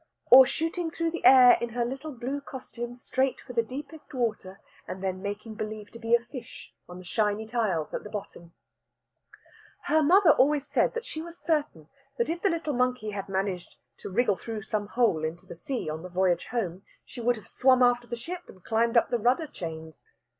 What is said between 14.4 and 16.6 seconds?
some hole into the sea, on her voyage